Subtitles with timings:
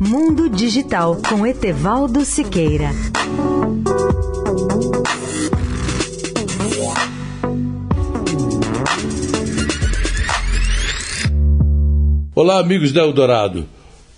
[0.00, 2.90] Mundo Digital com Etevaldo Siqueira.
[12.34, 13.68] Olá, amigos da Eldorado.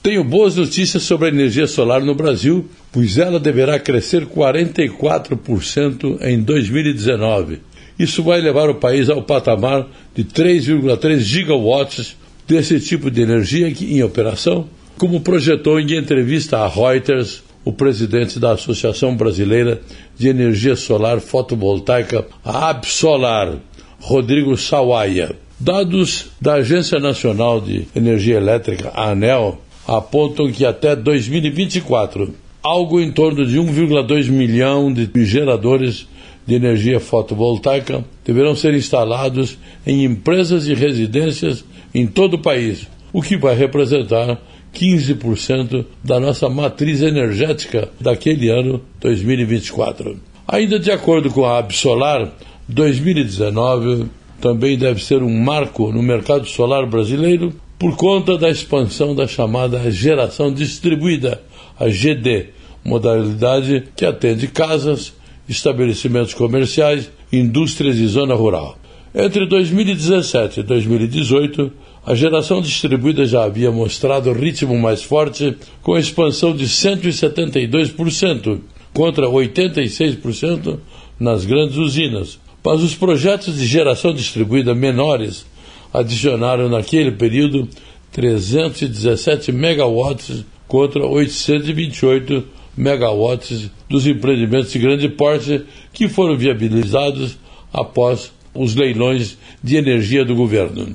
[0.02, 6.40] Tenho boas notícias sobre a energia solar no Brasil, pois ela deverá crescer 44% em
[6.40, 7.60] 2019.
[7.98, 12.16] Isso vai levar o país ao patamar de 3,3 gigawatts
[12.46, 14.66] desse tipo de energia em operação,
[14.98, 19.80] como projetou em entrevista a Reuters o presidente da Associação Brasileira
[20.16, 23.56] de Energia Solar Fotovoltaica, a Absolar,
[24.00, 25.34] Rodrigo Sawaia.
[25.60, 33.12] Dados da Agência Nacional de Energia Elétrica, a ANEL, apontam que até 2024, algo em
[33.12, 36.08] torno de 1,2 milhão de geradores
[36.46, 43.20] de energia fotovoltaica deverão ser instalados em empresas e residências em todo o país, o
[43.20, 44.40] que vai representar
[44.74, 50.18] 15% da nossa matriz energética daquele ano 2024.
[50.46, 52.32] Ainda de acordo com a Absolar,
[52.68, 54.06] 2019
[54.40, 59.90] também deve ser um marco no mercado solar brasileiro por conta da expansão da chamada
[59.90, 61.40] geração distribuída,
[61.78, 62.46] a GD,
[62.84, 65.12] modalidade que atende casas,
[65.48, 68.76] estabelecimentos comerciais, indústrias e zona rural.
[69.20, 71.72] Entre 2017 e 2018,
[72.06, 78.60] a geração distribuída já havia mostrado ritmo mais forte, com expansão de 172%,
[78.94, 80.78] contra 86%
[81.18, 85.44] nas grandes usinas, mas os projetos de geração distribuída menores
[85.92, 87.68] adicionaram naquele período
[88.12, 92.44] 317 megawatts contra 828
[92.76, 95.62] megawatts dos empreendimentos de grande porte
[95.92, 97.36] que foram viabilizados
[97.72, 100.94] após os leilões de energia do governo.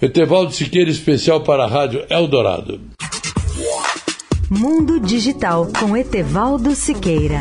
[0.00, 2.80] Etevaldo Siqueira, especial para a Rádio Eldorado.
[4.50, 7.40] Mundo Digital com Etevaldo Siqueira.